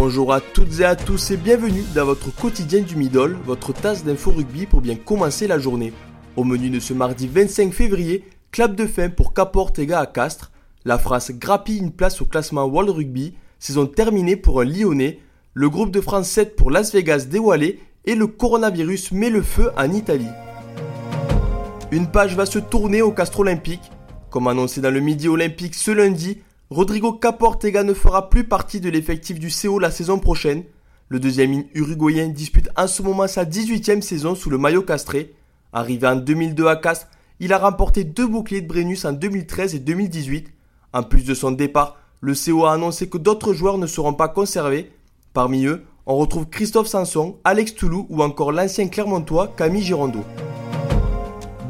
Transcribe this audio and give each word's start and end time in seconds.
Bonjour 0.00 0.32
à 0.32 0.40
toutes 0.40 0.78
et 0.78 0.84
à 0.84 0.94
tous 0.94 1.32
et 1.32 1.36
bienvenue 1.36 1.82
dans 1.92 2.04
votre 2.04 2.32
quotidien 2.32 2.82
du 2.82 2.94
Middle, 2.94 3.36
votre 3.44 3.72
tasse 3.72 4.04
d'info 4.04 4.30
rugby 4.30 4.64
pour 4.64 4.80
bien 4.80 4.94
commencer 4.94 5.48
la 5.48 5.58
journée. 5.58 5.92
Au 6.36 6.44
menu 6.44 6.70
de 6.70 6.78
ce 6.78 6.94
mardi 6.94 7.26
25 7.26 7.72
février, 7.74 8.24
clap 8.52 8.76
de 8.76 8.86
fin 8.86 9.08
pour 9.10 9.34
Caportega 9.34 9.98
à 9.98 10.06
Castres, 10.06 10.52
la 10.84 10.98
France 10.98 11.32
grappille 11.32 11.78
une 11.78 11.90
place 11.90 12.22
au 12.22 12.26
classement 12.26 12.64
World 12.66 12.90
Rugby, 12.90 13.34
saison 13.58 13.86
terminée 13.86 14.36
pour 14.36 14.60
un 14.60 14.64
Lyonnais, 14.64 15.18
le 15.52 15.68
groupe 15.68 15.90
de 15.90 16.00
France 16.00 16.28
7 16.28 16.54
pour 16.54 16.70
Las 16.70 16.92
Vegas 16.92 17.26
dévoilé 17.28 17.80
et 18.04 18.14
le 18.14 18.28
coronavirus 18.28 19.10
met 19.10 19.30
le 19.30 19.42
feu 19.42 19.72
en 19.76 19.90
Italie. 19.90 20.30
Une 21.90 22.06
page 22.06 22.36
va 22.36 22.46
se 22.46 22.60
tourner 22.60 23.02
au 23.02 23.10
Castre 23.10 23.40
Olympique. 23.40 23.90
Comme 24.30 24.46
annoncé 24.46 24.80
dans 24.80 24.94
le 24.94 25.00
Midi 25.00 25.26
Olympique 25.26 25.74
ce 25.74 25.90
lundi, 25.90 26.38
Rodrigo 26.70 27.14
Caportega 27.14 27.82
ne 27.82 27.94
fera 27.94 28.28
plus 28.28 28.44
partie 28.44 28.80
de 28.80 28.90
l'effectif 28.90 29.38
du 29.38 29.48
CO 29.48 29.78
la 29.78 29.90
saison 29.90 30.18
prochaine. 30.18 30.64
Le 31.08 31.18
deuxième 31.18 31.64
uruguayen 31.72 32.28
dispute 32.28 32.68
en 32.76 32.86
ce 32.86 33.00
moment 33.02 33.26
sa 33.26 33.46
18e 33.46 34.02
saison 34.02 34.34
sous 34.34 34.50
le 34.50 34.58
maillot 34.58 34.82
castré. 34.82 35.34
Arrivé 35.72 36.06
en 36.06 36.16
2002 36.16 36.66
à 36.66 36.76
Castres, 36.76 37.08
il 37.40 37.54
a 37.54 37.58
remporté 37.58 38.04
deux 38.04 38.26
boucliers 38.26 38.60
de 38.60 38.68
Brennus 38.68 39.06
en 39.06 39.14
2013 39.14 39.76
et 39.76 39.78
2018. 39.78 40.52
En 40.92 41.02
plus 41.02 41.24
de 41.24 41.32
son 41.32 41.52
départ, 41.52 41.96
le 42.20 42.34
CO 42.34 42.66
a 42.66 42.74
annoncé 42.74 43.08
que 43.08 43.16
d'autres 43.16 43.54
joueurs 43.54 43.78
ne 43.78 43.86
seront 43.86 44.12
pas 44.12 44.28
conservés. 44.28 44.92
Parmi 45.32 45.64
eux, 45.64 45.84
on 46.04 46.16
retrouve 46.16 46.50
Christophe 46.50 46.88
Sanson, 46.88 47.38
Alex 47.44 47.76
Toulou 47.76 48.06
ou 48.10 48.22
encore 48.22 48.52
l'ancien 48.52 48.88
Clermontois 48.88 49.54
Camille 49.56 49.84
Girondeau. 49.84 50.24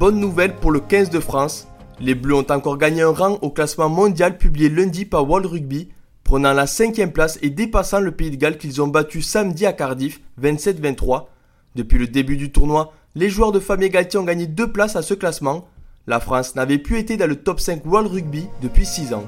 Bonne 0.00 0.18
nouvelle 0.18 0.56
pour 0.56 0.70
le 0.70 0.80
15 0.80 1.10
de 1.10 1.20
France, 1.20 1.68
les 2.00 2.14
Bleus 2.14 2.34
ont 2.34 2.50
encore 2.50 2.76
gagné 2.76 3.02
un 3.02 3.10
rang 3.10 3.38
au 3.42 3.50
classement 3.50 3.88
mondial 3.88 4.36
publié 4.36 4.68
lundi 4.68 5.04
par 5.04 5.28
World 5.28 5.46
Rugby, 5.46 5.88
prenant 6.24 6.52
la 6.52 6.66
cinquième 6.66 7.12
place 7.12 7.38
et 7.42 7.50
dépassant 7.50 8.00
le 8.00 8.10
Pays 8.10 8.30
de 8.30 8.36
Galles 8.36 8.58
qu'ils 8.58 8.82
ont 8.82 8.88
battu 8.88 9.22
samedi 9.22 9.64
à 9.64 9.72
Cardiff 9.72 10.20
27-23. 10.40 11.26
Depuis 11.74 11.98
le 11.98 12.06
début 12.06 12.36
du 12.36 12.52
tournoi, 12.52 12.92
les 13.14 13.30
joueurs 13.30 13.52
de 13.52 13.60
Fabien 13.60 13.88
Galtier 13.88 14.18
ont 14.18 14.24
gagné 14.24 14.46
deux 14.46 14.70
places 14.70 14.96
à 14.96 15.02
ce 15.02 15.14
classement. 15.14 15.68
La 16.06 16.20
France 16.20 16.54
n'avait 16.54 16.78
plus 16.78 16.98
été 16.98 17.16
dans 17.16 17.26
le 17.26 17.36
top 17.36 17.60
5 17.60 17.84
World 17.86 18.10
Rugby 18.10 18.46
depuis 18.62 18.84
6 18.84 19.14
ans. 19.14 19.24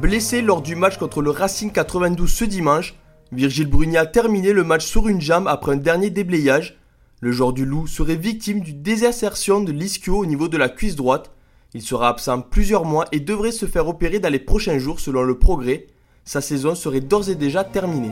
Blessé 0.00 0.42
lors 0.42 0.62
du 0.62 0.74
match 0.74 0.98
contre 0.98 1.22
le 1.22 1.30
Racing 1.30 1.70
92 1.70 2.30
ce 2.30 2.44
dimanche, 2.44 2.94
Virgile 3.32 3.68
Bruni 3.68 3.96
a 3.96 4.06
terminé 4.06 4.52
le 4.52 4.64
match 4.64 4.84
sur 4.84 5.08
une 5.08 5.20
jambe 5.20 5.48
après 5.48 5.72
un 5.72 5.76
dernier 5.76 6.10
déblayage 6.10 6.76
le 7.24 7.32
joueur 7.32 7.54
du 7.54 7.64
Loup 7.64 7.86
serait 7.86 8.16
victime 8.16 8.60
d'une 8.60 8.82
désertion 8.82 9.62
de 9.62 9.72
l'ischio 9.72 10.18
au 10.18 10.26
niveau 10.26 10.46
de 10.46 10.58
la 10.58 10.68
cuisse 10.68 10.94
droite. 10.94 11.30
Il 11.72 11.80
sera 11.80 12.10
absent 12.10 12.42
plusieurs 12.42 12.84
mois 12.84 13.06
et 13.12 13.20
devrait 13.20 13.50
se 13.50 13.64
faire 13.64 13.88
opérer 13.88 14.18
dans 14.18 14.28
les 14.28 14.38
prochains 14.38 14.78
jours 14.78 15.00
selon 15.00 15.22
le 15.22 15.38
progrès. 15.38 15.86
Sa 16.26 16.42
saison 16.42 16.74
serait 16.74 17.00
d'ores 17.00 17.30
et 17.30 17.34
déjà 17.34 17.64
terminée. 17.64 18.10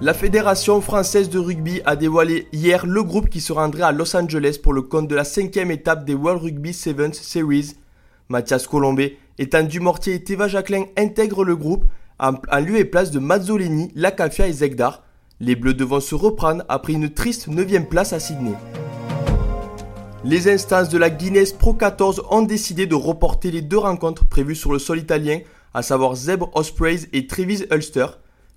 La 0.00 0.14
Fédération 0.14 0.80
française 0.80 1.30
de 1.30 1.40
rugby 1.40 1.80
a 1.84 1.96
dévoilé 1.96 2.46
hier 2.52 2.86
le 2.86 3.02
groupe 3.02 3.28
qui 3.28 3.40
se 3.40 3.52
rendrait 3.52 3.82
à 3.82 3.90
Los 3.90 4.16
Angeles 4.16 4.60
pour 4.62 4.72
le 4.72 4.82
compte 4.82 5.08
de 5.08 5.16
la 5.16 5.24
cinquième 5.24 5.72
étape 5.72 6.04
des 6.04 6.14
World 6.14 6.44
Rugby 6.44 6.72
Sevens 6.72 7.14
Series. 7.14 7.74
Mathias 8.28 8.68
Colombé, 8.68 9.18
Ethan 9.40 9.64
Dumortier 9.64 10.14
et 10.14 10.22
Teva 10.22 10.46
Jacquelin 10.46 10.84
intègrent 10.96 11.44
le 11.44 11.56
groupe 11.56 11.86
en, 12.20 12.34
lieu 12.60 12.76
et 12.76 12.84
place 12.84 13.10
de 13.10 13.18
Mazzolini, 13.18 13.90
Lacafia 13.96 14.46
et 14.46 14.52
Zegdar. 14.52 15.02
Les 15.44 15.56
Bleus 15.56 15.74
se 16.00 16.14
reprendre 16.14 16.62
après 16.68 16.92
une 16.92 17.10
triste 17.10 17.48
9 17.48 17.88
place 17.88 18.12
à 18.12 18.20
Sydney. 18.20 18.54
Les 20.22 20.48
instances 20.48 20.88
de 20.88 20.98
la 20.98 21.10
Guinness 21.10 21.52
Pro 21.52 21.74
14 21.74 22.22
ont 22.30 22.42
décidé 22.42 22.86
de 22.86 22.94
reporter 22.94 23.50
les 23.50 23.60
deux 23.60 23.78
rencontres 23.78 24.24
prévues 24.24 24.54
sur 24.54 24.72
le 24.72 24.78
sol 24.78 25.00
italien, 25.00 25.40
à 25.74 25.82
savoir 25.82 26.14
Zeb 26.14 26.44
Ospreys 26.54 27.08
et 27.12 27.26
Trevis 27.26 27.64
Ulster. 27.72 28.06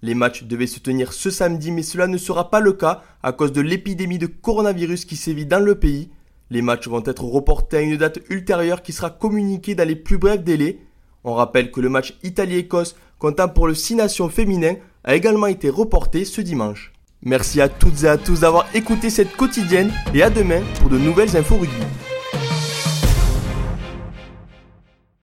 Les 0.03 0.13
matchs 0.13 0.43
devaient 0.43 0.67
se 0.67 0.79
tenir 0.79 1.11
ce 1.11 1.31
samedi, 1.31 1.71
mais 1.71 1.81
cela 1.81 2.05
ne 2.05 2.19
sera 2.19 2.51
pas 2.51 2.59
le 2.59 2.73
cas 2.73 3.01
à 3.23 3.31
cause 3.31 3.51
de 3.51 3.61
l'épidémie 3.61 4.19
de 4.19 4.27
coronavirus 4.27 5.05
qui 5.05 5.15
sévit 5.15 5.47
dans 5.47 5.65
le 5.65 5.73
pays. 5.73 6.11
Les 6.51 6.61
matchs 6.61 6.87
vont 6.87 7.03
être 7.03 7.23
reportés 7.23 7.77
à 7.77 7.81
une 7.81 7.97
date 7.97 8.19
ultérieure 8.29 8.83
qui 8.83 8.93
sera 8.93 9.09
communiquée 9.09 9.73
dans 9.73 9.87
les 9.87 9.95
plus 9.95 10.19
brefs 10.19 10.43
délais. 10.43 10.77
On 11.23 11.33
rappelle 11.33 11.71
que 11.71 11.81
le 11.81 11.89
match 11.89 12.15
Italie-Écosse, 12.21 12.95
comptant 13.17 13.49
pour 13.49 13.65
le 13.65 13.73
6 13.73 13.95
nations 13.95 14.29
féminin, 14.29 14.75
a 15.05 15.15
également 15.15 15.47
été 15.47 15.69
reporté 15.69 16.25
ce 16.25 16.41
dimanche. 16.41 16.91
Merci 17.21 17.61
à 17.61 17.69
toutes 17.69 18.03
et 18.03 18.07
à 18.07 18.17
tous 18.17 18.41
d'avoir 18.41 18.67
écouté 18.75 19.09
cette 19.09 19.35
quotidienne 19.35 19.91
et 20.13 20.21
à 20.21 20.29
demain 20.29 20.61
pour 20.79 20.89
de 20.89 20.97
nouvelles 20.97 21.37
infos 21.37 21.57
rugby. 21.57 21.85